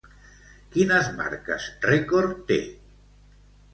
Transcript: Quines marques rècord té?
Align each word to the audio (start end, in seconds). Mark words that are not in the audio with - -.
Quines 0.75 1.11
marques 1.19 1.67
rècord 1.91 2.43
té? 2.49 2.59